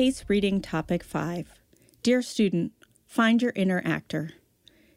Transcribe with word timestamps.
Case 0.00 0.24
Reading 0.28 0.62
Topic 0.62 1.04
5 1.04 1.60
Dear 2.02 2.22
Student, 2.22 2.72
Find 3.06 3.42
Your 3.42 3.52
Inner 3.54 3.82
Actor. 3.84 4.30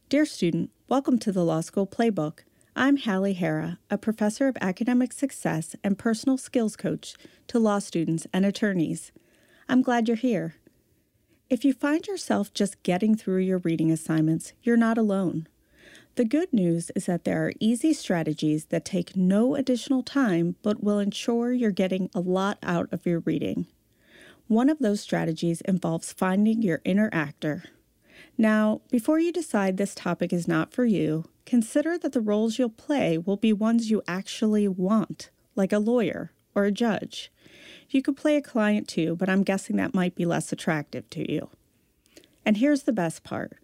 Dear 0.08 0.26
Student, 0.26 0.70
welcome 0.88 1.20
to 1.20 1.34
the 1.34 1.44
Law 1.44 1.60
School 1.60 1.86
Playbook. 1.86 2.46
I'm 2.74 2.96
Hallie 2.96 3.34
Hara, 3.34 3.80
a 3.90 3.98
professor 3.98 4.48
of 4.48 4.56
academic 4.62 5.12
success 5.12 5.76
and 5.84 6.00
personal 6.00 6.38
skills 6.38 6.78
coach 6.78 7.16
to 7.48 7.60
law 7.60 7.80
students 7.80 8.28
and 8.32 8.46
attorneys. 8.46 9.12
I'm 9.68 9.82
glad 9.82 10.08
you're 10.08 10.16
here. 10.16 10.56
If 11.50 11.66
you 11.66 11.74
find 11.74 12.08
yourself 12.08 12.54
just 12.54 12.82
getting 12.84 13.18
through 13.18 13.40
your 13.40 13.58
reading 13.58 13.92
assignments, 13.92 14.54
you're 14.64 14.78
not 14.78 14.98
alone. 14.98 15.50
The 16.16 16.24
good 16.24 16.54
news 16.54 16.92
is 16.96 17.08
that 17.08 17.26
there 17.26 17.46
are 17.46 17.52
easy 17.60 17.92
strategies 17.92 18.68
that 18.68 18.86
take 18.86 19.18
no 19.18 19.56
additional 19.56 20.02
time 20.02 20.56
but 20.64 20.82
will 20.82 21.00
ensure 21.00 21.52
you're 21.52 21.72
getting 21.72 22.10
a 22.16 22.22
lot 22.22 22.58
out 22.64 22.88
of 22.94 23.06
your 23.06 23.20
reading. 23.20 23.68
One 24.48 24.70
of 24.70 24.80
those 24.80 25.02
strategies 25.02 25.62
involves 25.62 26.14
finding 26.14 26.62
your 26.62 26.82
inner 26.84 27.10
actor. 27.12 27.64
Now, 28.38 28.82
before 28.90 29.20
you 29.20 29.32
decide 29.32 29.78
this 29.78 29.96
topic 29.96 30.34
is 30.34 30.48
not 30.48 30.74
for 30.74 30.86
you, 30.86 31.26
consider 31.46 31.98
that 31.98 32.14
the 32.14 32.22
roles 32.22 32.58
you'll 32.58 32.70
play 32.70 33.18
will 33.18 33.38
be 33.38 33.54
ones 33.54 33.90
you 33.90 34.02
actually 34.08 34.68
want, 34.68 35.30
like 35.56 35.72
a 35.72 35.80
lawyer 35.80 36.32
or 36.56 36.66
a 36.66 36.72
judge. 36.72 37.32
You 37.90 38.02
could 38.02 38.18
play 38.18 38.36
a 38.36 38.42
client 38.42 38.88
too, 38.88 39.16
but 39.16 39.30
I'm 39.30 39.44
guessing 39.44 39.76
that 39.76 39.94
might 39.94 40.16
be 40.16 40.26
less 40.26 40.52
attractive 40.52 41.10
to 41.12 41.32
you. 41.32 41.50
And 42.46 42.58
here's 42.58 42.84
the 42.84 42.94
best 42.94 43.24
part 43.24 43.58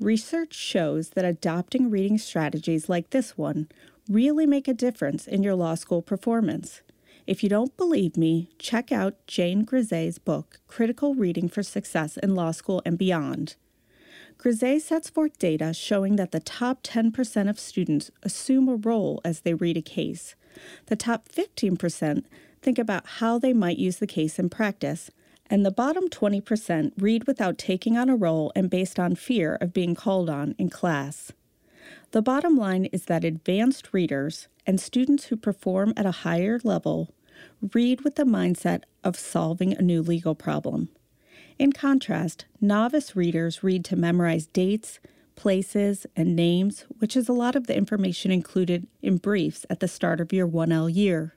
Research 0.00 0.54
shows 0.54 1.10
that 1.10 1.24
adopting 1.24 1.88
reading 1.88 2.18
strategies 2.18 2.88
like 2.88 3.10
this 3.10 3.38
one 3.38 3.68
really 4.08 4.46
make 4.46 4.66
a 4.66 4.74
difference 4.74 5.26
in 5.26 5.42
your 5.42 5.54
law 5.54 5.76
school 5.76 6.02
performance. 6.02 6.82
If 7.26 7.42
you 7.42 7.48
don't 7.48 7.74
believe 7.78 8.18
me, 8.18 8.50
check 8.58 8.92
out 8.92 9.26
Jane 9.26 9.64
Grisé's 9.64 10.18
book, 10.18 10.60
Critical 10.66 11.14
Reading 11.14 11.48
for 11.48 11.62
Success 11.62 12.18
in 12.18 12.34
Law 12.34 12.50
School 12.50 12.82
and 12.84 12.98
Beyond. 12.98 13.56
Grisey 14.36 14.78
sets 14.78 15.08
forth 15.08 15.38
data 15.38 15.72
showing 15.72 16.16
that 16.16 16.32
the 16.32 16.40
top 16.40 16.82
10% 16.82 17.48
of 17.48 17.58
students 17.58 18.10
assume 18.22 18.68
a 18.68 18.76
role 18.76 19.22
as 19.24 19.40
they 19.40 19.54
read 19.54 19.78
a 19.78 19.82
case. 19.82 20.34
The 20.86 20.96
top 20.96 21.28
15% 21.30 22.24
think 22.60 22.78
about 22.78 23.06
how 23.06 23.38
they 23.38 23.54
might 23.54 23.78
use 23.78 23.98
the 23.98 24.06
case 24.06 24.38
in 24.38 24.50
practice, 24.50 25.10
and 25.48 25.64
the 25.64 25.70
bottom 25.70 26.10
20% 26.10 26.92
read 26.98 27.26
without 27.26 27.56
taking 27.56 27.96
on 27.96 28.10
a 28.10 28.16
role 28.16 28.52
and 28.54 28.68
based 28.68 28.98
on 28.98 29.14
fear 29.14 29.56
of 29.62 29.72
being 29.72 29.94
called 29.94 30.28
on 30.28 30.54
in 30.58 30.68
class. 30.68 31.32
The 32.12 32.22
bottom 32.22 32.56
line 32.56 32.86
is 32.86 33.04
that 33.06 33.24
advanced 33.24 33.92
readers 33.92 34.48
and 34.66 34.80
students 34.80 35.26
who 35.26 35.36
perform 35.36 35.92
at 35.96 36.06
a 36.06 36.22
higher 36.22 36.60
level 36.64 37.14
read 37.72 38.02
with 38.02 38.14
the 38.16 38.24
mindset 38.24 38.82
of 39.02 39.18
solving 39.18 39.76
a 39.76 39.82
new 39.82 40.02
legal 40.02 40.34
problem. 40.34 40.88
In 41.58 41.72
contrast, 41.72 42.46
novice 42.60 43.14
readers 43.14 43.62
read 43.62 43.84
to 43.86 43.96
memorize 43.96 44.46
dates, 44.46 44.98
places, 45.36 46.06
and 46.16 46.34
names, 46.34 46.84
which 46.98 47.16
is 47.16 47.28
a 47.28 47.32
lot 47.32 47.56
of 47.56 47.66
the 47.66 47.76
information 47.76 48.30
included 48.30 48.86
in 49.02 49.18
briefs 49.18 49.66
at 49.68 49.80
the 49.80 49.88
start 49.88 50.20
of 50.20 50.32
your 50.32 50.48
1L 50.48 50.92
year. 50.92 51.34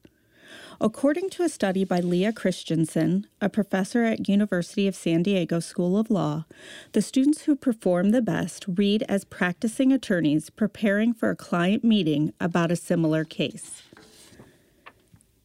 According 0.80 1.30
to 1.32 1.44
a 1.44 1.50
study 1.50 1.84
by 1.84 2.00
Leah 2.00 2.34
Christensen, 2.34 3.28
a 3.42 3.50
professor 3.50 4.04
at 4.04 4.30
University 4.30 4.88
of 4.88 4.96
San 4.96 5.24
Diego 5.24 5.60
School 5.60 5.98
of 5.98 6.10
Law, 6.10 6.46
the 6.92 7.02
students 7.02 7.44
who 7.44 7.56
perform 7.56 8.12
the 8.12 8.22
best 8.22 8.66
read 8.68 9.04
as 9.10 9.26
practicing 9.26 9.92
attorneys 9.92 10.50
preparing 10.50 11.14
for 11.14 11.30
a 11.30 11.36
client 11.36 11.84
meeting 11.84 12.34
about 12.40 12.72
a 12.72 12.76
similar 12.76 13.24
case. 13.24 13.82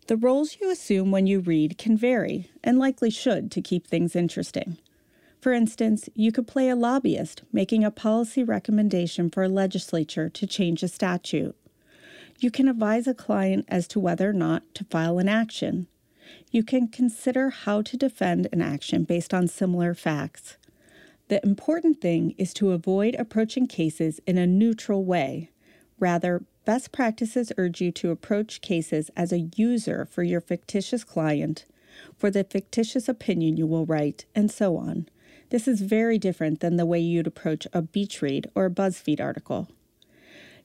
The 0.08 0.16
roles 0.16 0.58
you 0.60 0.70
assume 0.70 1.10
when 1.10 1.26
you 1.26 1.40
read 1.40 1.78
can 1.78 1.96
vary, 1.96 2.50
and 2.62 2.78
likely 2.78 3.08
should 3.08 3.50
to 3.52 3.62
keep 3.62 3.86
things 3.86 4.16
interesting. 4.16 4.78
For 5.40 5.52
instance, 5.52 6.08
you 6.14 6.30
could 6.30 6.46
play 6.46 6.68
a 6.68 6.76
lobbyist 6.76 7.42
making 7.52 7.82
a 7.82 7.90
policy 7.90 8.44
recommendation 8.44 9.30
for 9.30 9.42
a 9.42 9.48
legislature 9.48 10.28
to 10.28 10.46
change 10.46 10.82
a 10.82 10.88
statute. 10.88 11.56
You 12.38 12.50
can 12.50 12.68
advise 12.68 13.06
a 13.06 13.14
client 13.14 13.64
as 13.68 13.86
to 13.88 14.00
whether 14.00 14.30
or 14.30 14.34
not 14.34 14.74
to 14.74 14.84
file 14.84 15.18
an 15.18 15.28
action. 15.28 15.86
You 16.50 16.62
can 16.62 16.88
consider 16.88 17.50
how 17.50 17.82
to 17.82 17.96
defend 17.96 18.48
an 18.52 18.60
action 18.60 19.04
based 19.04 19.32
on 19.32 19.48
similar 19.48 19.94
facts. 19.94 20.56
The 21.28 21.42
important 21.44 22.00
thing 22.00 22.34
is 22.36 22.52
to 22.54 22.72
avoid 22.72 23.14
approaching 23.14 23.66
cases 23.66 24.20
in 24.26 24.36
a 24.38 24.46
neutral 24.46 25.04
way. 25.04 25.50
Rather, 25.98 26.44
best 26.64 26.92
practices 26.92 27.52
urge 27.56 27.80
you 27.80 27.90
to 27.92 28.10
approach 28.10 28.60
cases 28.60 29.10
as 29.16 29.32
a 29.32 29.48
user 29.56 30.04
for 30.04 30.22
your 30.22 30.40
fictitious 30.40 31.04
client, 31.04 31.64
for 32.18 32.30
the 32.30 32.44
fictitious 32.44 33.08
opinion 33.08 33.56
you 33.56 33.66
will 33.66 33.86
write, 33.86 34.26
and 34.34 34.50
so 34.50 34.76
on. 34.76 35.08
This 35.50 35.68
is 35.68 35.80
very 35.80 36.18
different 36.18 36.60
than 36.60 36.76
the 36.76 36.86
way 36.86 36.98
you'd 36.98 37.26
approach 37.26 37.66
a 37.72 37.82
beach 37.82 38.20
read 38.22 38.50
or 38.54 38.66
a 38.66 38.70
BuzzFeed 38.70 39.20
article. 39.20 39.68